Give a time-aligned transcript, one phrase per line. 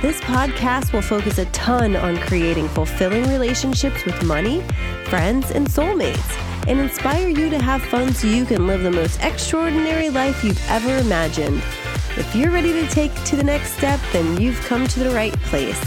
[0.00, 4.62] This podcast will focus a ton on creating fulfilling relationships with money,
[5.06, 9.20] friends, and soulmates and inspire you to have fun so you can live the most
[9.24, 11.60] extraordinary life you've ever imagined.
[12.16, 15.32] If you're ready to take to the next step, then you've come to the right
[15.40, 15.80] place.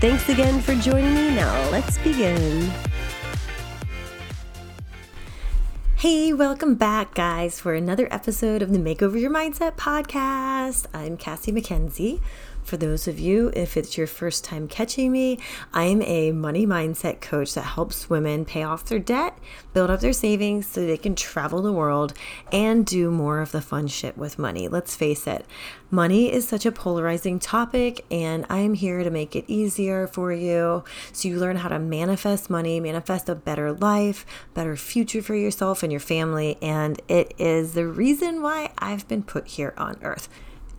[0.00, 1.32] Thanks again for joining me.
[1.32, 2.68] Now, let's begin.
[5.94, 10.86] Hey, welcome back, guys, for another episode of the Makeover Your Mindset podcast.
[10.92, 12.20] I'm Cassie McKenzie.
[12.62, 15.38] For those of you, if it's your first time catching me,
[15.74, 19.36] I'm a money mindset coach that helps women pay off their debt,
[19.74, 22.14] build up their savings so they can travel the world
[22.50, 24.68] and do more of the fun shit with money.
[24.68, 25.44] Let's face it,
[25.90, 30.84] money is such a polarizing topic, and I'm here to make it easier for you
[31.12, 34.24] so you learn how to manifest money, manifest a better life,
[34.54, 36.56] better future for yourself and your family.
[36.62, 40.28] And it is the reason why I've been put here on earth.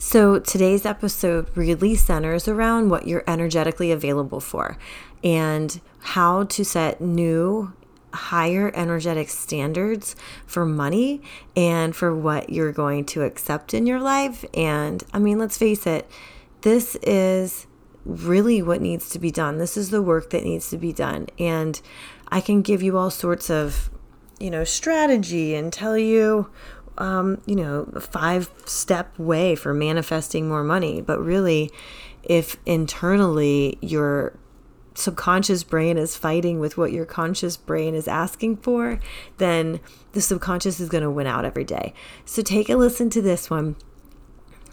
[0.05, 4.77] So, today's episode really centers around what you're energetically available for
[5.23, 7.73] and how to set new,
[8.13, 11.21] higher energetic standards for money
[11.55, 14.43] and for what you're going to accept in your life.
[14.53, 16.11] And I mean, let's face it,
[16.61, 17.65] this is
[18.05, 19.57] really what needs to be done.
[19.57, 21.27] This is the work that needs to be done.
[21.39, 21.81] And
[22.27, 23.89] I can give you all sorts of,
[24.37, 26.51] you know, strategy and tell you
[26.97, 31.01] um, you know, five step way for manifesting more money.
[31.01, 31.71] But really,
[32.23, 34.37] if internally your
[34.95, 38.99] subconscious brain is fighting with what your conscious brain is asking for,
[39.37, 39.79] then
[40.11, 41.93] the subconscious is going to win out every day.
[42.25, 43.75] So take a listen to this one.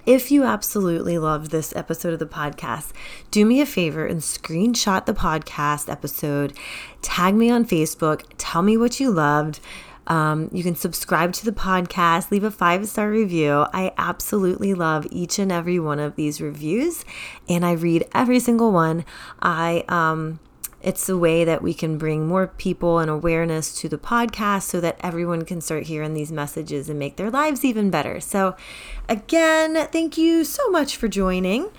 [0.06, 2.92] If you absolutely love this episode of the podcast,
[3.30, 6.54] do me a favor and screenshot the podcast episode,
[7.02, 9.60] tag me on Facebook, tell me what you loved.
[10.06, 13.66] Um, you can subscribe to the podcast, leave a five star review.
[13.72, 17.04] I absolutely love each and every one of these reviews,
[17.48, 19.04] and I read every single one.
[19.40, 20.40] I, um,
[20.82, 24.80] it's a way that we can bring more people and awareness to the podcast so
[24.80, 28.18] that everyone can start hearing these messages and make their lives even better.
[28.18, 28.56] So,
[29.08, 31.70] again, thank you so much for joining.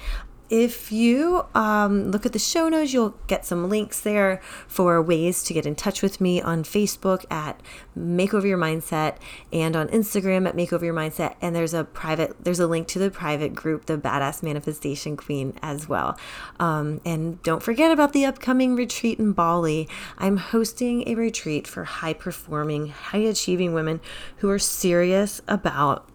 [0.51, 5.43] If you um, look at the show notes, you'll get some links there for ways
[5.43, 7.61] to get in touch with me on Facebook at
[7.97, 9.15] Makeover Your Mindset
[9.53, 11.35] and on Instagram at Makeover Your Mindset.
[11.41, 15.57] And there's a private, there's a link to the private group, the Badass Manifestation Queen,
[15.61, 16.19] as well.
[16.59, 19.87] Um, and don't forget about the upcoming retreat in Bali.
[20.17, 24.01] I'm hosting a retreat for high performing, high achieving women
[24.39, 26.10] who are serious about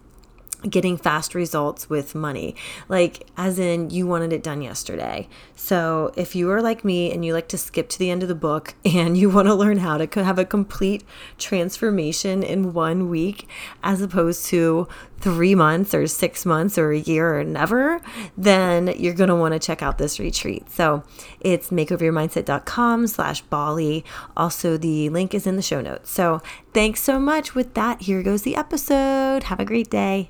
[0.61, 2.55] getting fast results with money.
[2.89, 5.27] Like as in you wanted it done yesterday.
[5.55, 8.29] So if you are like me and you like to skip to the end of
[8.29, 11.03] the book and you want to learn how to have a complete
[11.37, 13.47] transformation in one week
[13.83, 14.87] as opposed to
[15.19, 17.99] three months or six months or a year or never
[18.37, 20.69] then you're going to want to check out this retreat.
[20.69, 21.03] So
[21.39, 24.05] it's makeoveryourmindset.com slash bali.
[24.35, 26.11] Also the link is in the show notes.
[26.11, 26.41] So
[26.73, 27.55] thanks so much.
[27.55, 29.43] With that here goes the episode.
[29.43, 30.29] Have a great day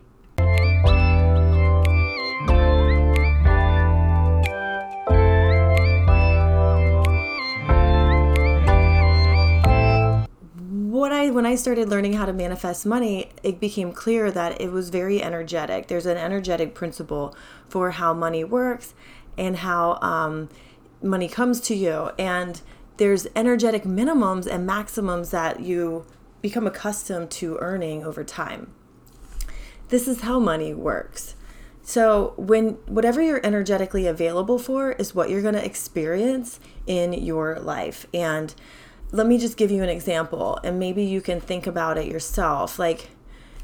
[11.37, 15.21] when I started learning how to manifest money, it became clear that it was very
[15.21, 15.85] energetic.
[15.87, 17.37] There's an energetic principle
[17.69, 18.95] for how money works
[19.37, 20.49] and how um,
[20.99, 22.59] money comes to you, and
[22.97, 26.07] there's energetic minimums and maximums that you
[26.41, 28.73] become accustomed to earning over time.
[29.89, 31.35] This is how money works.
[31.83, 37.59] So, when whatever you're energetically available for is what you're going to experience in your
[37.59, 38.07] life.
[38.11, 38.55] And
[39.11, 42.77] let me just give you an example and maybe you can think about it yourself.
[42.77, 43.09] Like,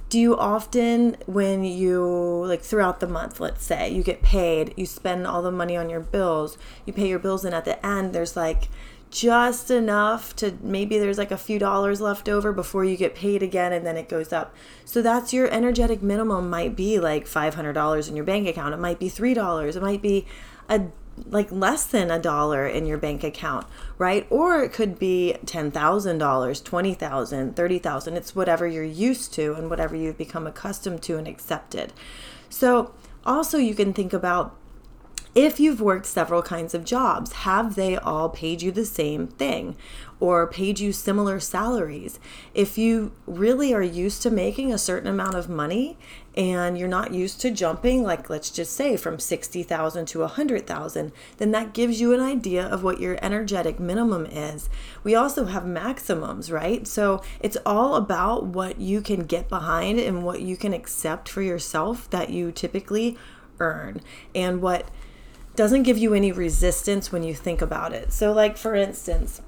[0.10, 4.86] do you often, when you, like throughout the month, let's say, you get paid, you
[4.86, 8.14] spend all the money on your bills, you pay your bills, and at the end,
[8.14, 8.70] there's like
[9.14, 13.44] just enough to maybe there's like a few dollars left over before you get paid
[13.44, 14.56] again and then it goes up.
[14.86, 18.74] So that's your energetic minimum might be like $500 in your bank account.
[18.74, 19.76] It might be $3.
[19.76, 20.26] It might be
[20.68, 20.88] a
[21.30, 23.68] like less than a dollar in your bank account,
[23.98, 24.26] right?
[24.30, 28.16] Or it could be $10,000, $20,000, $30,000.
[28.16, 31.94] It's whatever you're used to and whatever you've become accustomed to and accepted.
[32.50, 32.94] So,
[33.26, 34.58] also you can think about
[35.36, 39.76] If you've worked several kinds of jobs, have they all paid you the same thing
[40.20, 42.20] or paid you similar salaries?
[42.54, 45.98] If you really are used to making a certain amount of money
[46.36, 51.52] and you're not used to jumping like let's just say from 60,000 to 100,000 then
[51.52, 54.70] that gives you an idea of what your energetic minimum is.
[55.04, 56.88] We also have maximums right?
[56.88, 61.42] So it's all about what you can get behind and what you can accept for
[61.42, 63.18] yourself that you typically
[63.60, 64.02] earn
[64.34, 64.90] and what
[65.56, 68.12] doesn't give you any resistance when you think about it.
[68.12, 69.42] So like for instance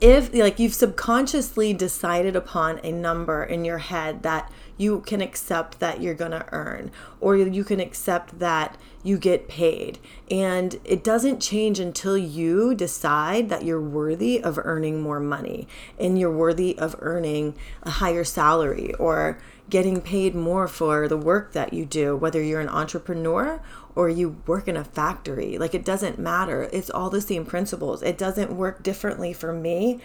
[0.00, 5.80] if like you've subconsciously decided upon a number in your head that you can accept
[5.80, 6.90] that you're going to earn
[7.20, 9.98] or you can accept that you get paid.
[10.30, 15.66] And it doesn't change until you decide that you're worthy of earning more money
[15.98, 19.38] and you're worthy of earning a higher salary or
[19.70, 23.60] getting paid more for the work that you do whether you're an entrepreneur
[23.94, 25.58] or you work in a factory.
[25.58, 26.68] Like it doesn't matter.
[26.72, 28.02] It's all the same principles.
[28.02, 30.00] It doesn't work differently for me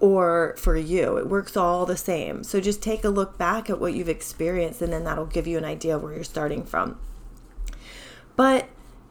[0.00, 1.16] or for you.
[1.16, 2.42] It works all the same.
[2.42, 5.58] So just take a look back at what you've experienced and then that'll give you
[5.58, 6.98] an idea of where you're starting from.
[8.34, 8.68] But,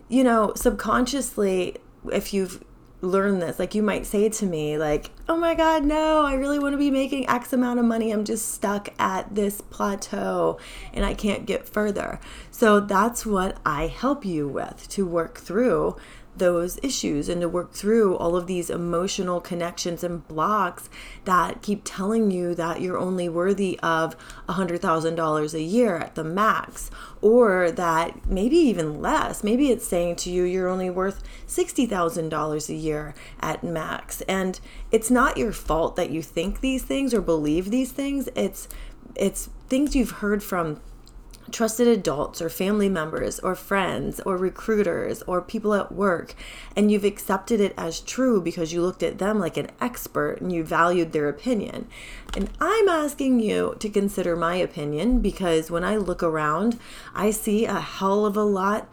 [0.10, 1.78] you know, subconsciously,
[2.12, 2.64] if you've
[3.06, 3.60] learn this.
[3.60, 6.78] Like you might say to me, like, oh my God, no, I really want to
[6.78, 8.12] be making X amount of money.
[8.12, 10.60] I'm just stuck at this plateau
[10.94, 12.20] and I can't get further.
[12.52, 15.96] So that's what I help you with to work through
[16.38, 20.90] those issues and to work through all of these emotional connections and blocks
[21.26, 24.16] that keep telling you that you're only worthy of
[24.50, 26.92] $100,000 a year at the max,
[27.22, 29.44] or that maybe even less.
[29.44, 34.22] Maybe it's saying to you you're only worth $60,000 a year at max.
[34.22, 34.60] And
[34.92, 38.30] it's not your fault that you think these things or believe these things.
[38.36, 38.68] It's
[39.16, 40.82] it's things you've heard from
[41.52, 46.34] trusted adults or family members or friends or recruiters or people at work
[46.76, 50.52] and you've accepted it as true because you looked at them like an expert and
[50.52, 51.88] you valued their opinion.
[52.36, 56.80] And I'm asking you to consider my opinion because when I look around,
[57.14, 58.90] I see a hell of a lot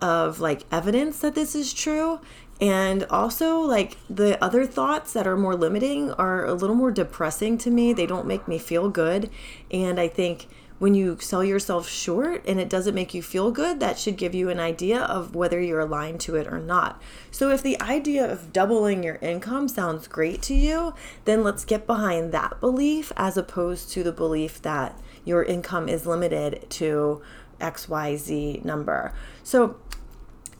[0.00, 2.20] of like evidence that this is true
[2.62, 7.58] and also, like the other thoughts that are more limiting are a little more depressing
[7.58, 7.92] to me.
[7.92, 9.30] They don't make me feel good.
[9.72, 10.46] And I think
[10.82, 14.34] when you sell yourself short and it doesn't make you feel good, that should give
[14.34, 17.00] you an idea of whether you're aligned to it or not.
[17.30, 20.92] So, if the idea of doubling your income sounds great to you,
[21.24, 26.04] then let's get behind that belief as opposed to the belief that your income is
[26.04, 27.22] limited to
[27.60, 29.14] XYZ number.
[29.44, 29.76] So,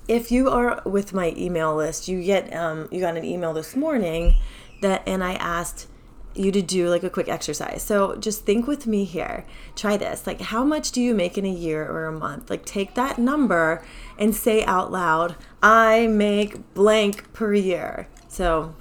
[0.06, 3.74] if you are with my email list, you get um, you got an email this
[3.74, 4.36] morning
[4.82, 5.88] that and I asked
[6.34, 7.82] you to do like a quick exercise.
[7.82, 9.44] So just think with me here.
[9.74, 10.26] Try this.
[10.26, 12.50] Like, how much do you make in a year or a month?
[12.50, 13.84] Like, take that number
[14.18, 18.08] and say out loud, I make blank per year.
[18.28, 18.74] So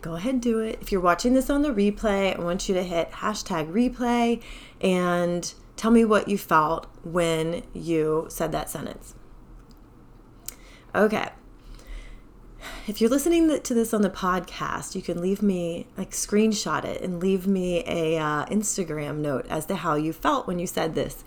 [0.00, 0.78] go ahead and do it.
[0.80, 4.42] If you're watching this on the replay, I want you to hit hashtag replay
[4.80, 9.14] and tell me what you felt when you said that sentence.
[10.94, 11.28] Okay
[12.86, 17.02] if you're listening to this on the podcast, you can leave me like screenshot it
[17.02, 20.94] and leave me a uh, Instagram note as to how you felt when you said
[20.94, 21.24] this.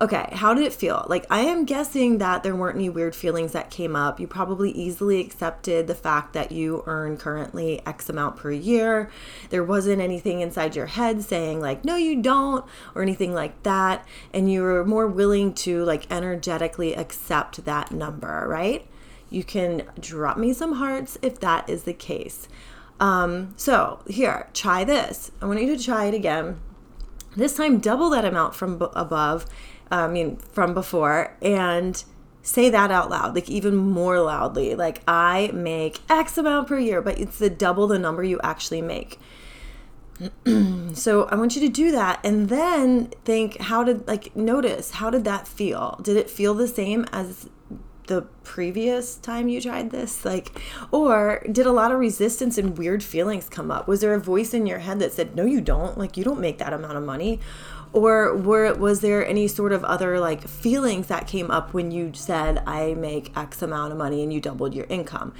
[0.00, 1.06] Okay, how did it feel?
[1.08, 4.18] Like I am guessing that there weren't any weird feelings that came up.
[4.18, 9.10] You probably easily accepted the fact that you earn currently X amount per year.
[9.50, 12.64] There wasn't anything inside your head saying like no you don't
[12.94, 18.46] or anything like that and you were more willing to like energetically accept that number,
[18.48, 18.86] right?
[19.32, 22.48] You can drop me some hearts if that is the case.
[23.00, 25.32] Um, so, here, try this.
[25.40, 26.60] I want you to try it again.
[27.34, 29.46] This time, double that amount from b- above,
[29.90, 32.02] I mean, from before, and
[32.42, 34.74] say that out loud, like even more loudly.
[34.74, 38.82] Like, I make X amount per year, but it's the double the number you actually
[38.82, 39.18] make.
[40.92, 45.10] so I want you to do that and then think how did like notice how
[45.10, 45.98] did that feel?
[46.02, 47.48] Did it feel the same as
[48.06, 50.24] the previous time you tried this?
[50.24, 53.88] Like, or did a lot of resistance and weird feelings come up?
[53.88, 55.96] Was there a voice in your head that said, no, you don't?
[55.96, 57.40] Like, you don't make that amount of money?
[57.92, 62.12] Or were, was there any sort of other like feelings that came up when you
[62.14, 65.34] said, I make X amount of money and you doubled your income?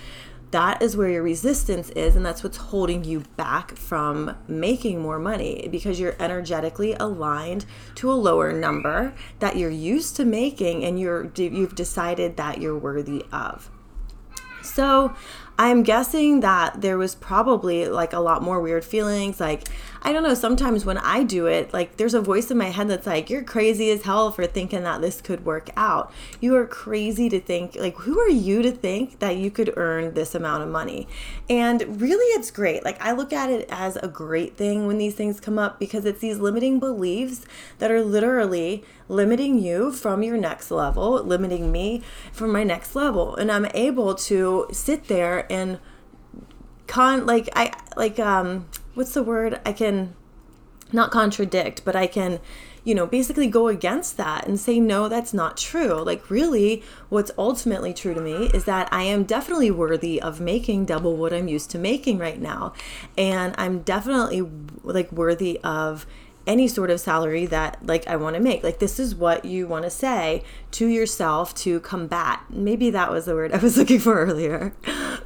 [0.52, 5.18] That is where your resistance is and that's what's holding you back from making more
[5.18, 11.00] money because you're energetically aligned to a lower number that you're used to making and
[11.00, 13.71] you're you've decided that you're worthy of.
[14.62, 15.14] So
[15.59, 19.38] I'm guessing that there was probably like a lot more weird feelings.
[19.38, 19.68] Like,
[20.04, 22.88] I don't know, sometimes when I do it, like there's a voice in my head
[22.88, 26.12] that's like, you're crazy as hell for thinking that this could work out.
[26.40, 30.14] You are crazy to think, like, who are you to think that you could earn
[30.14, 31.06] this amount of money?
[31.49, 32.85] And really, it's great.
[32.85, 36.04] Like, I look at it as a great thing when these things come up because
[36.04, 37.44] it's these limiting beliefs
[37.78, 38.82] that are literally
[39.12, 42.02] limiting you from your next level, limiting me
[42.33, 43.37] from my next level.
[43.37, 45.78] And I'm able to sit there and
[46.87, 49.61] con like I like um what's the word?
[49.64, 50.14] I can
[50.92, 52.40] not contradict, but I can
[52.85, 56.02] you know, basically go against that and say, no, that's not true.
[56.02, 60.87] Like, really, what's ultimately true to me is that I am definitely worthy of making
[60.87, 62.73] double what I'm used to making right now.
[63.16, 64.42] And I'm definitely
[64.83, 66.07] like worthy of
[66.46, 68.62] any sort of salary that like I want to make.
[68.62, 72.40] Like this is what you want to say to yourself to combat.
[72.50, 74.72] Maybe that was the word I was looking for earlier.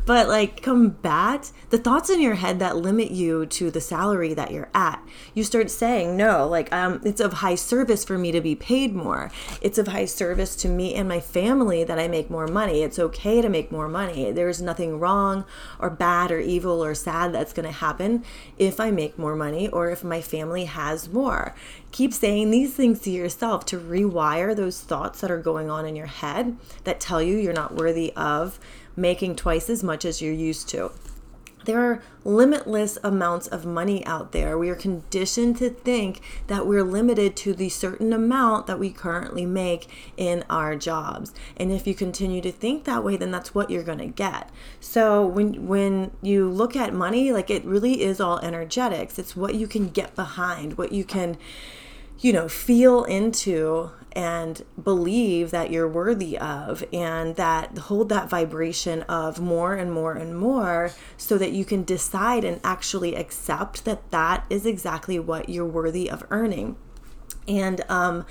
[0.04, 4.50] But like combat the thoughts in your head that limit you to the salary that
[4.50, 5.02] you're at.
[5.34, 8.94] You start saying, "No, like um it's of high service for me to be paid
[8.94, 9.30] more.
[9.60, 12.82] It's of high service to me and my family that I make more money.
[12.82, 14.30] It's okay to make more money.
[14.32, 15.44] There's nothing wrong
[15.78, 18.24] or bad or evil or sad that's going to happen
[18.58, 21.54] if I make more money or if my family has more.
[21.92, 25.96] Keep saying these things to yourself to rewire those thoughts that are going on in
[25.96, 28.58] your head that tell you you're not worthy of
[28.96, 30.90] making twice as much as you're used to.
[31.66, 34.56] There are limitless amounts of money out there.
[34.56, 39.44] We are conditioned to think that we're limited to the certain amount that we currently
[39.44, 41.34] make in our jobs.
[41.56, 44.50] And if you continue to think that way, then that's what you're going to get.
[44.80, 49.18] So when when you look at money, like it really is all energetics.
[49.18, 51.36] It's what you can get behind, what you can
[52.18, 59.02] you know, feel into and believe that you're worthy of and that hold that vibration
[59.02, 64.10] of more and more and more so that you can decide and actually accept that
[64.10, 66.76] that is exactly what you're worthy of earning.
[67.46, 68.24] And um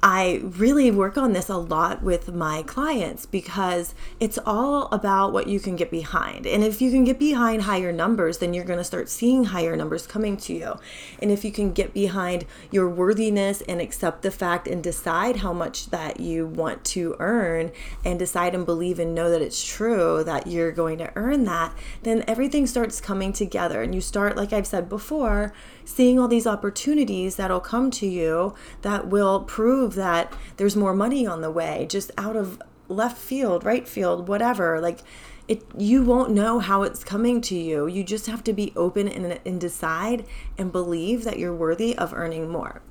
[0.00, 5.48] I really work on this a lot with my clients because it's all about what
[5.48, 6.46] you can get behind.
[6.46, 9.74] And if you can get behind higher numbers, then you're going to start seeing higher
[9.74, 10.74] numbers coming to you.
[11.20, 15.52] And if you can get behind your worthiness and accept the fact and decide how
[15.52, 17.72] much that you want to earn
[18.04, 21.74] and decide and believe and know that it's true that you're going to earn that,
[22.04, 23.82] then everything starts coming together.
[23.82, 25.52] And you start, like I've said before,
[25.88, 31.26] seeing all these opportunities that'll come to you that will prove that there's more money
[31.26, 34.80] on the way just out of left field, right field, whatever.
[34.80, 35.00] Like
[35.48, 37.86] it you won't know how it's coming to you.
[37.86, 40.26] You just have to be open and, and decide
[40.58, 42.82] and believe that you're worthy of earning more.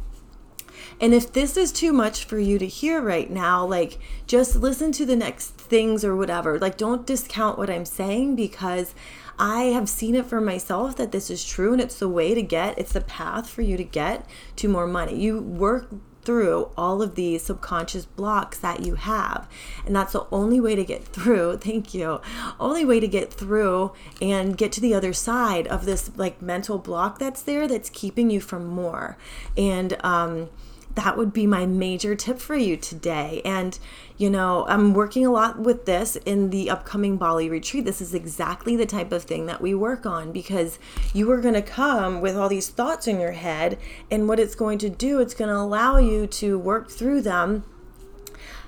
[0.99, 4.91] And if this is too much for you to hear right now, like just listen
[4.93, 6.59] to the next things or whatever.
[6.59, 8.93] Like don't discount what I'm saying because
[9.39, 12.41] I have seen it for myself that this is true and it's the way to
[12.41, 15.15] get, it's the path for you to get to more money.
[15.15, 15.89] You work
[16.27, 19.47] through all of these subconscious blocks that you have.
[19.85, 21.57] And that's the only way to get through.
[21.61, 22.19] Thank you.
[22.59, 26.79] Only way to get through and get to the other side of this like mental
[26.79, 29.17] block that's there that's keeping you from more.
[29.55, 30.49] And um
[30.97, 33.41] that would be my major tip for you today.
[33.45, 33.77] And,
[34.17, 37.85] you know, I'm working a lot with this in the upcoming Bali retreat.
[37.85, 40.79] This is exactly the type of thing that we work on because
[41.13, 43.77] you are going to come with all these thoughts in your head.
[44.09, 47.63] And what it's going to do, it's going to allow you to work through them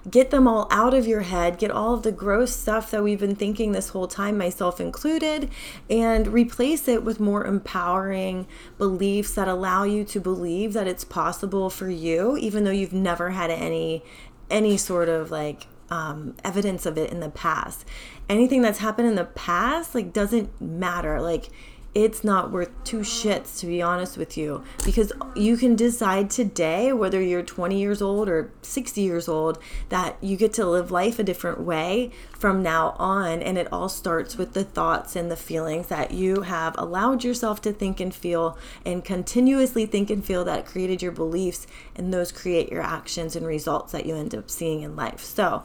[0.10, 3.20] get them all out of your head, get all of the gross stuff that we've
[3.20, 5.50] been thinking this whole time, myself included,
[5.90, 11.70] and replace it with more empowering beliefs that allow you to believe that it's possible
[11.70, 14.04] for you, even though you've never had any
[14.50, 17.86] any sort of like um, evidence of it in the past.
[18.28, 21.22] Anything that's happened in the past like doesn't matter.
[21.22, 21.50] Like
[21.96, 24.64] it's not worth two shits to be honest with you.
[24.86, 29.58] Because you can decide today whether you're 20 years old or 60 years old
[29.90, 33.42] that you get to live life a different way from now on.
[33.42, 37.62] And it all starts with the thoughts and the feelings that you have allowed yourself
[37.62, 41.66] to think and feel and continuously think and feel that created your beliefs.
[41.96, 45.22] And those create your actions and results that you end up seeing in life.
[45.22, 45.64] So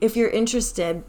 [0.00, 1.04] if you're interested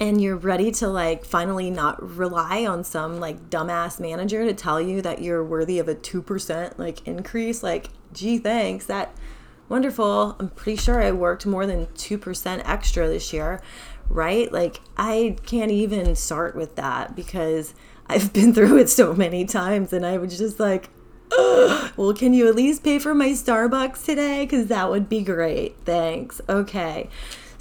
[0.00, 4.80] and you're ready to like finally not rely on some like dumbass manager to tell
[4.80, 9.14] you that you're worthy of a 2% like increase like gee thanks that
[9.68, 10.34] wonderful.
[10.40, 13.60] I'm pretty sure i worked more than 2% extra this year
[14.08, 14.50] right?
[14.50, 17.74] Like i can't even start with that because
[18.08, 20.88] i've been through it so many times and i was just like
[21.96, 24.44] well can you at least pay for my starbucks today?
[24.44, 25.76] Because that would be great.
[25.84, 26.40] Thanks.
[26.48, 27.08] Okay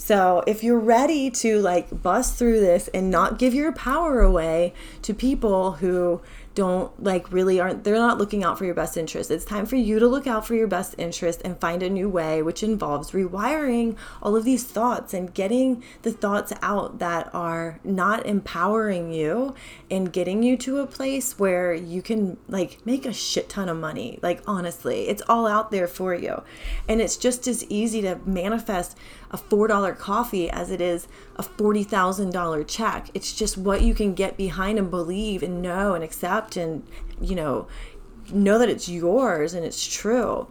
[0.10, 4.74] So if you're ready to like bust through this and not give your power away
[5.04, 6.24] to people who
[6.56, 9.30] don't like really aren't they're not looking out for your best interest.
[9.30, 12.10] It's time for you to look out for your best interest and find a new
[12.10, 17.80] way which involves rewiring all of these thoughts and getting the thoughts out that are
[17.84, 19.54] not empowering you
[19.92, 23.78] and getting you to a place where you can like make a shit ton of
[23.78, 24.18] money.
[24.24, 26.42] Like honestly, it's all out there for you.
[26.88, 28.98] And it's just as easy to manifest
[29.32, 33.10] a $4 coffee as it is a $40,000 check.
[33.14, 36.86] It's just what you can get behind and believe and know and accept and,
[37.22, 37.68] you know,
[38.32, 40.48] know that it's yours and it's true.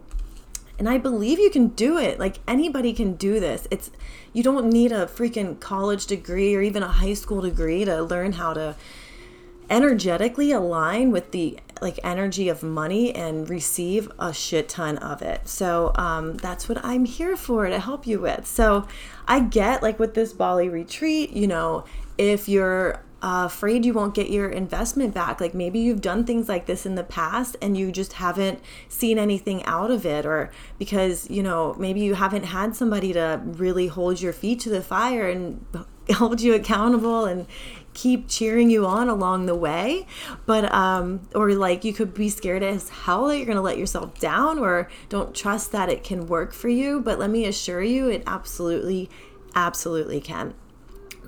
[0.78, 2.20] And I believe you can do it.
[2.20, 3.66] Like anybody can do this.
[3.70, 3.90] It's
[4.32, 8.32] you don't need a freaking college degree or even a high school degree to learn
[8.32, 8.76] how to
[9.70, 15.48] energetically align with the like energy of money and receive a shit ton of it.
[15.48, 18.46] So um, that's what I'm here for to help you with.
[18.46, 18.86] So
[19.26, 21.84] I get like with this Bali retreat, you know,
[22.16, 25.40] if you're uh, afraid you won't get your investment back.
[25.40, 29.18] Like maybe you've done things like this in the past and you just haven't seen
[29.18, 33.88] anything out of it, or because, you know, maybe you haven't had somebody to really
[33.88, 35.64] hold your feet to the fire and
[36.14, 37.46] hold you accountable and
[37.98, 40.06] keep cheering you on along the way
[40.46, 43.76] but um or like you could be scared as hell that you're going to let
[43.76, 47.82] yourself down or don't trust that it can work for you but let me assure
[47.82, 49.10] you it absolutely
[49.56, 50.54] absolutely can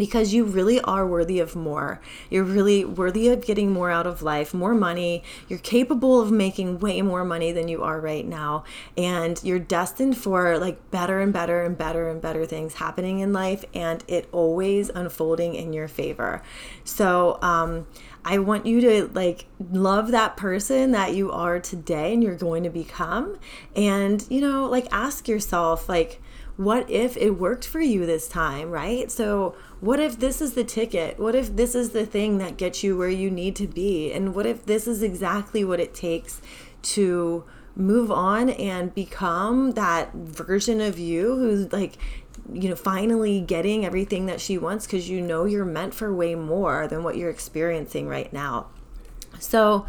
[0.00, 2.00] because you really are worthy of more.
[2.30, 5.22] You're really worthy of getting more out of life, more money.
[5.46, 8.64] You're capable of making way more money than you are right now.
[8.96, 13.34] And you're destined for like better and better and better and better things happening in
[13.34, 16.42] life and it always unfolding in your favor.
[16.82, 17.86] So, um,
[18.24, 22.64] I want you to like love that person that you are today and you're going
[22.64, 23.38] to become.
[23.76, 26.20] And, you know, like ask yourself, like,
[26.60, 29.10] what if it worked for you this time, right?
[29.10, 31.18] So, what if this is the ticket?
[31.18, 34.12] What if this is the thing that gets you where you need to be?
[34.12, 36.42] And what if this is exactly what it takes
[36.82, 41.96] to move on and become that version of you who's like
[42.52, 46.34] you know finally getting everything that she wants because you know you're meant for way
[46.34, 48.66] more than what you're experiencing right now
[49.38, 49.86] so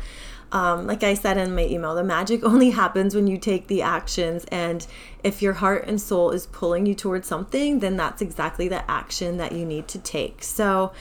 [0.51, 3.81] um, like I said in my email, the magic only happens when you take the
[3.81, 4.45] actions.
[4.51, 4.85] And
[5.23, 9.37] if your heart and soul is pulling you towards something, then that's exactly the action
[9.37, 10.43] that you need to take.
[10.43, 10.91] So,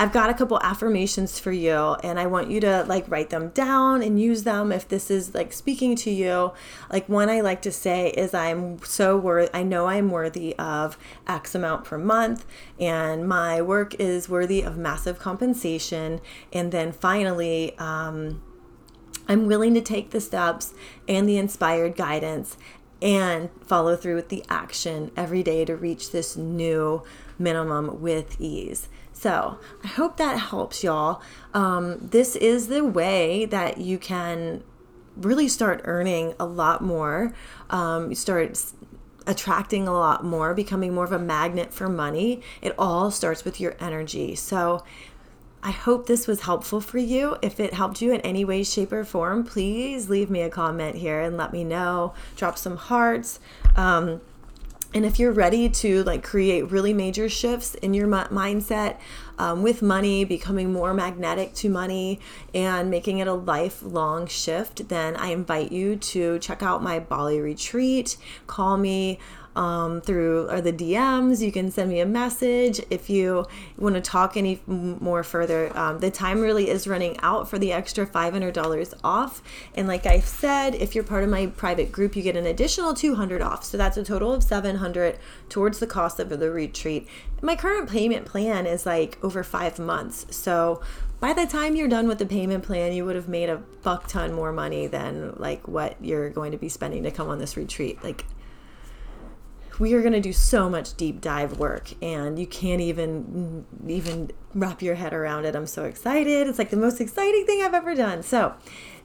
[0.00, 3.48] I've got a couple affirmations for you and I want you to like write them
[3.48, 6.52] down and use them if this is like speaking to you.
[6.88, 10.96] Like one I like to say is I'm so worth I know I'm worthy of
[11.26, 12.46] X amount per month
[12.78, 16.20] and my work is worthy of massive compensation.
[16.52, 18.40] And then finally, um,
[19.28, 20.74] I'm willing to take the steps
[21.06, 22.56] and the inspired guidance
[23.00, 27.02] and follow through with the action every day to reach this new
[27.38, 28.88] minimum with ease.
[29.12, 31.20] So, I hope that helps y'all.
[31.52, 34.62] Um, this is the way that you can
[35.16, 37.34] really start earning a lot more,
[37.70, 38.60] um, start
[39.26, 42.40] attracting a lot more, becoming more of a magnet for money.
[42.62, 44.34] It all starts with your energy.
[44.36, 44.84] So,
[45.62, 47.36] I hope this was helpful for you.
[47.42, 50.96] If it helped you in any way, shape, or form, please leave me a comment
[50.96, 52.14] here and let me know.
[52.36, 53.40] Drop some hearts.
[53.74, 54.20] Um,
[54.94, 58.96] and if you're ready to like create really major shifts in your mindset
[59.38, 62.20] um, with money, becoming more magnetic to money,
[62.54, 67.38] and making it a lifelong shift, then I invite you to check out my Bali
[67.38, 68.16] retreat.
[68.46, 69.18] Call me
[69.56, 71.40] um, through or the DMs.
[71.40, 75.76] You can send me a message if you want to talk any more further.
[75.76, 79.42] Um, the time really is running out for the extra $500 off.
[79.74, 82.94] And like I said, if you're part of my private group, you get an additional
[82.94, 83.64] 200 off.
[83.64, 87.06] So that's a total of 700 towards the cost of the retreat.
[87.42, 90.26] My current payment plan is like over five months.
[90.30, 90.82] So
[91.20, 94.06] by the time you're done with the payment plan, you would have made a buck
[94.06, 97.56] ton more money than like what you're going to be spending to come on this
[97.56, 98.02] retreat.
[98.04, 98.24] Like
[99.78, 103.90] we are going to do so much deep dive work and you can't even mm,
[103.90, 105.54] even wrap your head around it.
[105.54, 106.46] I'm so excited.
[106.48, 108.22] It's like the most exciting thing i've ever done.
[108.22, 108.54] So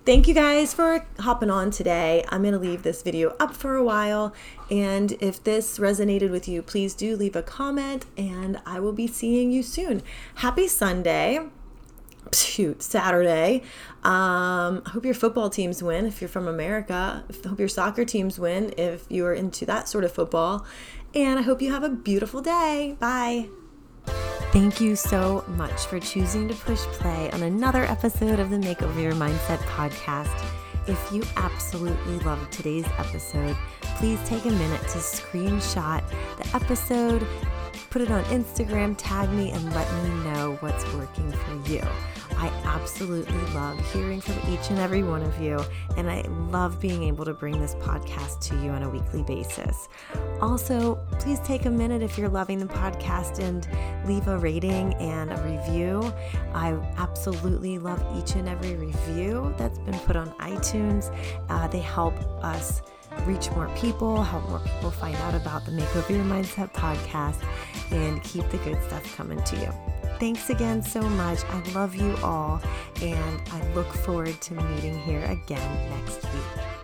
[0.05, 2.25] thank you guys for hopping on today.
[2.29, 4.33] I'm going to leave this video up for a while
[4.71, 9.07] and if this resonated with you please do leave a comment and i will be
[9.07, 10.01] seeing you soon.
[10.35, 11.39] Happy sunday
[12.33, 13.63] shoot Saturday.
[14.03, 17.23] Um, I hope your football teams win if you're from America.
[17.27, 20.65] I hope your soccer teams win if you're into that sort of football.
[21.15, 22.97] And I hope you have a beautiful day.
[22.99, 23.49] Bye.
[24.51, 29.01] Thank you so much for choosing to push play on another episode of the Makeover
[29.01, 30.45] Your Mindset podcast.
[30.87, 33.55] If you absolutely loved today's episode,
[33.95, 36.03] please take a minute to screenshot
[36.37, 37.25] the episode
[37.93, 41.79] Put it on Instagram, tag me, and let me know what's working for you.
[42.37, 45.59] I absolutely love hearing from each and every one of you,
[45.97, 49.87] and I love being able to bring this podcast to you on a weekly basis.
[50.41, 53.67] Also, please take a minute if you're loving the podcast and
[54.07, 56.13] leave a rating and a review.
[56.53, 61.15] I absolutely love each and every review that's been put on iTunes.
[61.49, 62.81] Uh, they help us
[63.25, 67.41] reach more people, help more people find out about the Makeover Your Mindset podcast,
[67.91, 69.92] and keep the good stuff coming to you.
[70.19, 71.43] Thanks again so much.
[71.45, 72.61] I love you all,
[73.01, 76.82] and I look forward to meeting here again next week.